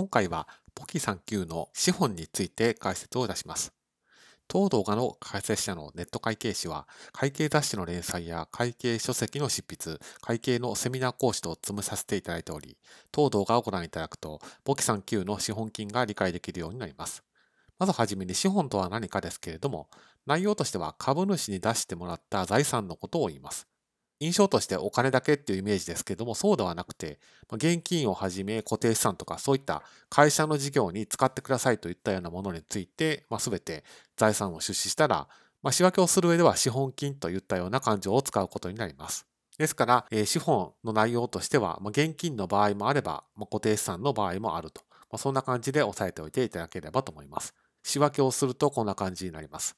[0.00, 3.74] 今回はポキ39の資本について解説をいたします。
[4.48, 12.78] 当動画の解説者のネット会計士は、会計雑誌の連載や会計書籍の執筆、会計のセミナー講師と積むさせていただいており、
[13.12, 17.22] 当動画をご覧いただくと、簿記39の資本金が理解できるようになります。
[17.78, 19.90] まずはじめに資本とは何かですけれども、
[20.24, 23.69] 内容としては株主に出してもらった財産のことを言います。
[24.20, 27.18] 印象としてお金だけっていうイメージですけども、そうではなくて、
[27.50, 33.82] 現金をはじめ固定資産とかそういった会社の事業に使ってくださいといったようなものについて、まあ、全て
[34.16, 35.26] 財産を出資したら、
[35.62, 39.26] まあ、仕分けをする上では資本金といったような感情を使うことになります。
[39.58, 44.82] ですから、えー、資本の内容としては、まあ、現金の場合もあれば、まあ、固定資産の場合もあると。
[45.10, 47.54] まあ、そんな感じで押さえておいていただければと思います。
[47.82, 49.76] 仕分けをするとこんな感じになります。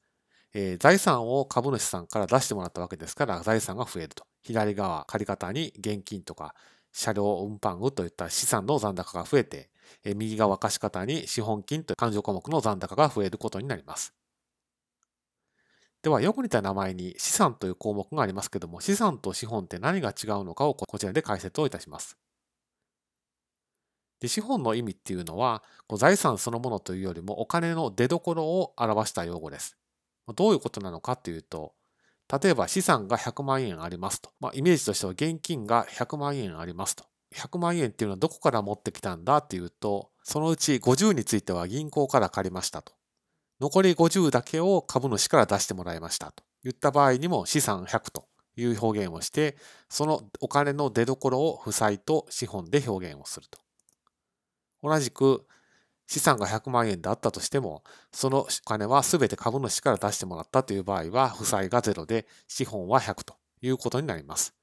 [0.55, 4.25] えー、財産を株主さんから出してもらったわけですから、財産が増えると。
[4.43, 6.55] 左側、借方に現金とか
[6.93, 9.71] 車両運搬具といった資産の残高が増えて、
[10.05, 14.15] 右側貸方に資本金という勘定項目の残高が増えることになります。
[16.03, 22.19] では、よく似た名前に資産という項目がありますけども、資産と資本って何が違うのかをこちらで解説をいたします。
[24.21, 25.63] で資本の意味っていうのは、
[25.97, 29.77] 財産そのものというよりもお金の出所を表した用語です。
[30.35, 31.75] どういうことなのかというと、
[32.41, 34.31] 例えば資産が100万円ありますと。
[34.41, 37.05] まあ、イメージとしては現金が100万円ありますと。
[37.35, 42.95] 100万円っていうのはどこから持ってきたんだっていうと、そのうち50については銀行から借りましたと。
[43.61, 49.57] 残り50だけを株主から出してもらいましたと言った場合にも資産100という表現をして、
[49.91, 53.59] そのお金の出所を負債と資本で表現をすると。
[54.83, 55.47] 同じく
[56.07, 64.55] 資産が100万円であったとしても、そのお金は全て株主から出してもらったという場合は、負債が0で、資本は100ということになります。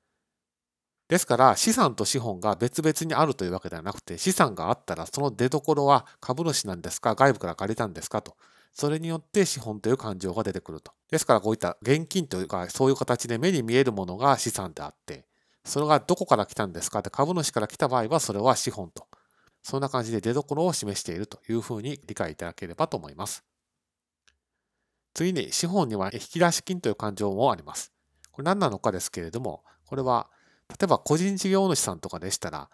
[1.07, 8.35] ですから、資産と資本が別々にあるというわけではなくて、資産があったら、その出所は株主なんですか、外部から借りたんですかと。
[8.73, 10.91] それによって資本という感情が出てくると。
[11.09, 15.25] ですから、こういった現金というか、そういう形で目に見えるものが資産であって、
[15.65, 19.07] それがどこから来たんですかって株主から来た場合は、それは資本と
[19.61, 23.43] そんな感じで出所を示しているというふうに理解いただければと思います。
[25.13, 27.91] 次に資本には引き出し金という感情もあります。
[28.31, 30.29] これ何なのかですけれども、これは
[30.69, 32.69] 例えば個人事業主さんとかでしたら、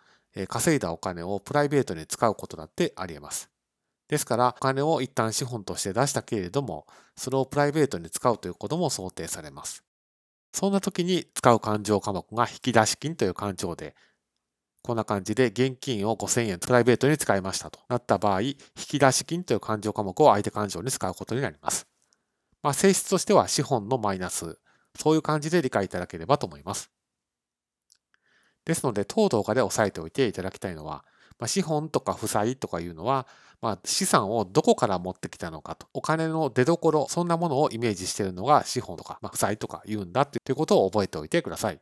[0.48, 3.50] 稼いだお金をプライベートに使うことだってあり得ます。
[4.10, 6.86] ですから、お金を一旦資本として出したけれども、
[7.16, 9.84] それをプライベートに使うということも想定されます。
[10.52, 13.96] そんな時に使う勘定科目が引き出し金という勘定で、
[14.86, 21.88] こんな感じで現金を5000円プライベートに使いましたとなった場合、引き出し金という勘定科目を相手勘定に使うことになります。
[22.62, 24.60] まあ、性質としては資本のマイナス、
[24.96, 26.92] そういう感じで理解いただければと思います。
[28.64, 31.04] ですので、当動画で押さえておいていただきたいのは、
[31.40, 33.26] まあ、資本とか負債とかいうのは、
[33.62, 41.82] まあ、資産をどこから持ってきたのかと、お金の出所、そんなものをイメージしているのが資本とか、まあ、負債とか言うんだということを覚えておいてください。